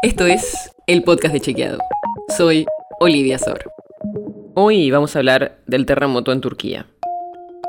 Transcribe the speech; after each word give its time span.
Esto 0.00 0.26
es 0.26 0.70
el 0.86 1.02
podcast 1.02 1.34
de 1.34 1.40
Chequeado. 1.40 1.78
Soy 2.36 2.66
Olivia 3.00 3.36
Sor. 3.36 3.72
Hoy 4.54 4.92
vamos 4.92 5.16
a 5.16 5.18
hablar 5.18 5.58
del 5.66 5.86
terremoto 5.86 6.30
en 6.30 6.40
Turquía. 6.40 6.86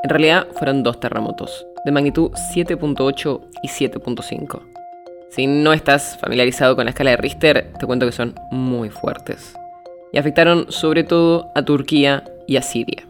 En 0.04 0.10
realidad 0.10 0.46
fueron 0.54 0.84
dos 0.84 1.00
terremotos, 1.00 1.66
de 1.84 1.90
magnitud 1.90 2.30
7.8 2.54 3.40
y 3.64 3.68
7.5. 3.68 4.60
Si 5.30 5.48
no 5.48 5.72
estás 5.72 6.18
familiarizado 6.20 6.76
con 6.76 6.84
la 6.84 6.90
escala 6.90 7.10
de 7.10 7.16
Richter, 7.16 7.72
te 7.76 7.86
cuento 7.86 8.06
que 8.06 8.12
son 8.12 8.36
muy 8.52 8.90
fuertes. 8.90 9.56
Y 10.12 10.18
afectaron 10.18 10.70
sobre 10.70 11.02
todo 11.02 11.50
a 11.56 11.64
Turquía 11.64 12.22
y 12.46 12.58
a 12.58 12.62
Siria. 12.62 13.08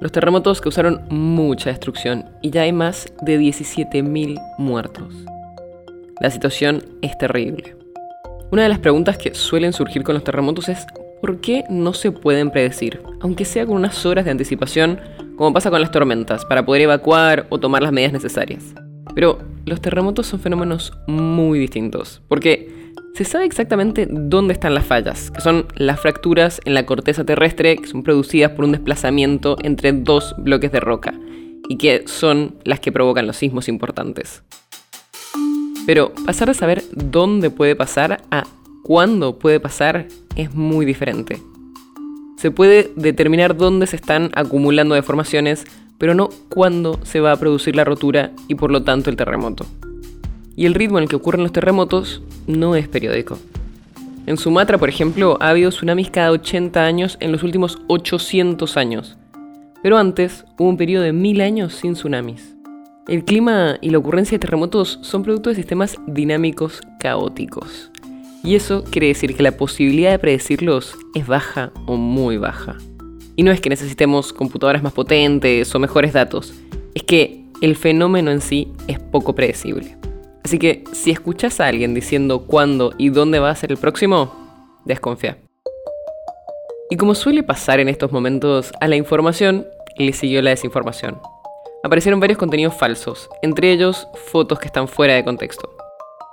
Los 0.00 0.10
terremotos 0.10 0.60
causaron 0.60 1.02
mucha 1.10 1.70
destrucción 1.70 2.28
y 2.42 2.50
ya 2.50 2.62
hay 2.62 2.72
más 2.72 3.06
de 3.22 3.38
17.000 3.38 4.56
muertos. 4.58 5.14
La 6.20 6.30
situación 6.30 6.82
es 7.02 7.16
terrible. 7.16 7.79
Una 8.52 8.64
de 8.64 8.68
las 8.68 8.80
preguntas 8.80 9.16
que 9.16 9.32
suelen 9.32 9.72
surgir 9.72 10.02
con 10.02 10.14
los 10.14 10.24
terremotos 10.24 10.68
es 10.68 10.84
¿por 11.20 11.40
qué 11.40 11.62
no 11.70 11.94
se 11.94 12.10
pueden 12.10 12.50
predecir? 12.50 13.00
Aunque 13.20 13.44
sea 13.44 13.64
con 13.64 13.76
unas 13.76 14.04
horas 14.04 14.24
de 14.24 14.32
anticipación, 14.32 14.98
como 15.36 15.52
pasa 15.52 15.70
con 15.70 15.80
las 15.80 15.92
tormentas, 15.92 16.44
para 16.46 16.66
poder 16.66 16.82
evacuar 16.82 17.46
o 17.50 17.60
tomar 17.60 17.80
las 17.80 17.92
medidas 17.92 18.12
necesarias. 18.12 18.74
Pero 19.14 19.38
los 19.66 19.80
terremotos 19.80 20.26
son 20.26 20.40
fenómenos 20.40 20.92
muy 21.06 21.60
distintos, 21.60 22.22
porque 22.26 22.92
se 23.14 23.24
sabe 23.24 23.44
exactamente 23.44 24.08
dónde 24.10 24.54
están 24.54 24.74
las 24.74 24.84
fallas, 24.84 25.30
que 25.30 25.40
son 25.40 25.66
las 25.76 26.00
fracturas 26.00 26.60
en 26.64 26.74
la 26.74 26.86
corteza 26.86 27.24
terrestre 27.24 27.76
que 27.76 27.86
son 27.86 28.02
producidas 28.02 28.50
por 28.50 28.64
un 28.64 28.72
desplazamiento 28.72 29.58
entre 29.62 29.92
dos 29.92 30.34
bloques 30.38 30.72
de 30.72 30.80
roca, 30.80 31.14
y 31.68 31.76
que 31.76 32.02
son 32.06 32.56
las 32.64 32.80
que 32.80 32.90
provocan 32.90 33.28
los 33.28 33.36
sismos 33.36 33.68
importantes. 33.68 34.42
Pero 35.86 36.12
pasar 36.26 36.48
de 36.48 36.54
saber 36.54 36.84
dónde 36.92 37.50
puede 37.50 37.76
pasar 37.76 38.22
a 38.30 38.44
cuándo 38.82 39.38
puede 39.38 39.60
pasar 39.60 40.08
es 40.36 40.54
muy 40.54 40.86
diferente. 40.86 41.40
Se 42.36 42.50
puede 42.50 42.90
determinar 42.96 43.56
dónde 43.56 43.86
se 43.86 43.96
están 43.96 44.30
acumulando 44.34 44.94
deformaciones, 44.94 45.64
pero 45.98 46.14
no 46.14 46.30
cuándo 46.48 46.98
se 47.02 47.20
va 47.20 47.32
a 47.32 47.36
producir 47.36 47.76
la 47.76 47.84
rotura 47.84 48.32
y 48.48 48.54
por 48.54 48.70
lo 48.70 48.82
tanto 48.82 49.10
el 49.10 49.16
terremoto. 49.16 49.66
Y 50.56 50.66
el 50.66 50.74
ritmo 50.74 50.98
en 50.98 51.04
el 51.04 51.08
que 51.08 51.16
ocurren 51.16 51.42
los 51.42 51.52
terremotos 51.52 52.22
no 52.46 52.76
es 52.76 52.88
periódico. 52.88 53.38
En 54.26 54.36
Sumatra, 54.36 54.78
por 54.78 54.88
ejemplo, 54.88 55.36
ha 55.40 55.48
habido 55.48 55.70
tsunamis 55.70 56.10
cada 56.10 56.30
80 56.30 56.84
años 56.84 57.16
en 57.20 57.32
los 57.32 57.42
últimos 57.42 57.78
800 57.88 58.76
años. 58.76 59.16
Pero 59.82 59.98
antes 59.98 60.44
hubo 60.58 60.68
un 60.68 60.76
periodo 60.76 61.04
de 61.04 61.12
1000 61.12 61.40
años 61.40 61.74
sin 61.74 61.94
tsunamis. 61.94 62.59
El 63.10 63.24
clima 63.24 63.76
y 63.80 63.90
la 63.90 63.98
ocurrencia 63.98 64.36
de 64.36 64.38
terremotos 64.38 65.00
son 65.02 65.24
producto 65.24 65.50
de 65.50 65.56
sistemas 65.56 65.98
dinámicos 66.06 66.80
caóticos. 67.00 67.90
Y 68.44 68.54
eso 68.54 68.84
quiere 68.84 69.08
decir 69.08 69.34
que 69.34 69.42
la 69.42 69.56
posibilidad 69.56 70.12
de 70.12 70.20
predecirlos 70.20 70.94
es 71.16 71.26
baja 71.26 71.72
o 71.86 71.96
muy 71.96 72.36
baja. 72.36 72.76
Y 73.34 73.42
no 73.42 73.50
es 73.50 73.60
que 73.60 73.68
necesitemos 73.68 74.32
computadoras 74.32 74.84
más 74.84 74.92
potentes 74.92 75.74
o 75.74 75.80
mejores 75.80 76.12
datos, 76.12 76.54
es 76.94 77.02
que 77.02 77.46
el 77.60 77.74
fenómeno 77.74 78.30
en 78.30 78.40
sí 78.40 78.68
es 78.86 79.00
poco 79.00 79.34
predecible. 79.34 79.96
Así 80.44 80.60
que 80.60 80.84
si 80.92 81.10
escuchas 81.10 81.58
a 81.58 81.66
alguien 81.66 81.94
diciendo 81.94 82.46
cuándo 82.46 82.94
y 82.96 83.08
dónde 83.08 83.40
va 83.40 83.50
a 83.50 83.56
ser 83.56 83.72
el 83.72 83.78
próximo, 83.78 84.32
desconfía. 84.84 85.36
Y 86.90 86.96
como 86.96 87.16
suele 87.16 87.42
pasar 87.42 87.80
en 87.80 87.88
estos 87.88 88.12
momentos, 88.12 88.70
a 88.80 88.86
la 88.86 88.94
información 88.94 89.66
le 89.98 90.12
siguió 90.12 90.42
la 90.42 90.50
desinformación 90.50 91.18
aparecieron 91.82 92.20
varios 92.20 92.38
contenidos 92.38 92.74
falsos, 92.74 93.28
entre 93.42 93.72
ellos 93.72 94.08
fotos 94.14 94.58
que 94.58 94.66
están 94.66 94.88
fuera 94.88 95.14
de 95.14 95.24
contexto. 95.24 95.70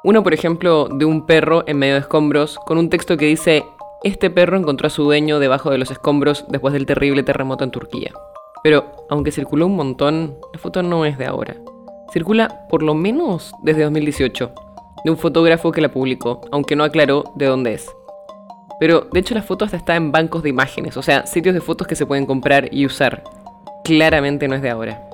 Uno, 0.03 0.23
por 0.23 0.33
ejemplo, 0.33 0.87
de 0.89 1.05
un 1.05 1.25
perro 1.25 1.63
en 1.67 1.77
medio 1.77 1.95
de 1.95 2.01
escombros, 2.01 2.57
con 2.65 2.77
un 2.77 2.89
texto 2.89 3.17
que 3.17 3.25
dice, 3.25 3.65
este 4.03 4.29
perro 4.29 4.57
encontró 4.57 4.87
a 4.87 4.91
su 4.91 5.03
dueño 5.03 5.39
debajo 5.39 5.71
de 5.71 5.77
los 5.77 5.91
escombros 5.91 6.45
después 6.49 6.73
del 6.73 6.85
terrible 6.85 7.23
terremoto 7.23 7.63
en 7.63 7.71
Turquía. 7.71 8.11
Pero, 8.63 8.85
aunque 9.09 9.31
circuló 9.31 9.65
un 9.65 9.75
montón, 9.75 10.37
la 10.53 10.59
foto 10.59 10.83
no 10.83 11.05
es 11.05 11.17
de 11.17 11.25
ahora. 11.25 11.55
Circula 12.11 12.67
por 12.69 12.83
lo 12.83 12.93
menos 12.93 13.53
desde 13.63 13.83
2018, 13.83 14.51
de 15.03 15.11
un 15.11 15.17
fotógrafo 15.17 15.71
que 15.71 15.81
la 15.81 15.91
publicó, 15.91 16.41
aunque 16.51 16.75
no 16.75 16.83
aclaró 16.83 17.23
de 17.35 17.45
dónde 17.47 17.73
es. 17.73 17.89
Pero, 18.79 19.07
de 19.11 19.19
hecho, 19.19 19.33
la 19.33 19.41
foto 19.41 19.65
hasta 19.65 19.77
está 19.77 19.95
en 19.95 20.11
bancos 20.11 20.43
de 20.43 20.49
imágenes, 20.49 20.97
o 20.97 21.01
sea, 21.01 21.25
sitios 21.25 21.55
de 21.55 21.61
fotos 21.61 21.87
que 21.87 21.95
se 21.95 22.05
pueden 22.05 22.25
comprar 22.25 22.69
y 22.71 22.85
usar. 22.85 23.23
Claramente 23.83 24.47
no 24.47 24.55
es 24.55 24.61
de 24.61 24.69
ahora. 24.69 25.06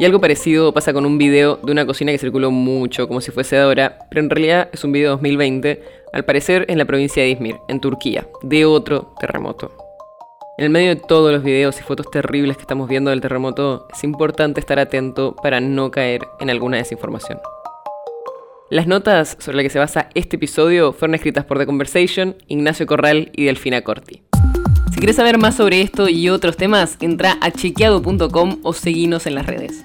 Y 0.00 0.06
algo 0.06 0.18
parecido 0.18 0.72
pasa 0.72 0.94
con 0.94 1.04
un 1.04 1.18
video 1.18 1.56
de 1.62 1.72
una 1.72 1.84
cocina 1.84 2.10
que 2.10 2.16
circuló 2.16 2.50
mucho, 2.50 3.06
como 3.06 3.20
si 3.20 3.32
fuese 3.32 3.58
ahora, 3.58 3.98
pero 4.08 4.22
en 4.22 4.30
realidad 4.30 4.70
es 4.72 4.82
un 4.82 4.92
video 4.92 5.08
de 5.08 5.16
2020, 5.16 5.82
al 6.14 6.24
parecer 6.24 6.64
en 6.68 6.78
la 6.78 6.86
provincia 6.86 7.22
de 7.22 7.28
Izmir, 7.28 7.56
en 7.68 7.82
Turquía, 7.82 8.26
de 8.40 8.64
otro 8.64 9.12
terremoto. 9.20 9.76
En 10.56 10.64
el 10.64 10.70
medio 10.70 10.88
de 10.94 10.96
todos 10.96 11.30
los 11.30 11.42
videos 11.42 11.78
y 11.78 11.82
fotos 11.82 12.10
terribles 12.10 12.56
que 12.56 12.62
estamos 12.62 12.88
viendo 12.88 13.10
del 13.10 13.20
terremoto, 13.20 13.88
es 13.92 14.02
importante 14.02 14.58
estar 14.58 14.78
atento 14.78 15.36
para 15.36 15.60
no 15.60 15.90
caer 15.90 16.22
en 16.40 16.48
alguna 16.48 16.78
desinformación. 16.78 17.38
Las 18.70 18.86
notas 18.86 19.36
sobre 19.38 19.58
las 19.58 19.64
que 19.64 19.70
se 19.70 19.80
basa 19.80 20.08
este 20.14 20.36
episodio 20.36 20.94
fueron 20.94 21.14
escritas 21.14 21.44
por 21.44 21.58
The 21.58 21.66
Conversation, 21.66 22.36
Ignacio 22.46 22.86
Corral 22.86 23.32
y 23.34 23.44
Delfina 23.44 23.82
Corti. 23.82 24.22
Si 24.92 24.96
quieres 24.96 25.16
saber 25.16 25.36
más 25.36 25.56
sobre 25.56 25.82
esto 25.82 26.08
y 26.08 26.30
otros 26.30 26.56
temas, 26.56 26.96
entra 27.00 27.36
a 27.42 27.50
chequeado.com 27.50 28.60
o 28.62 28.72
seguinos 28.72 29.26
en 29.26 29.34
las 29.34 29.44
redes. 29.44 29.84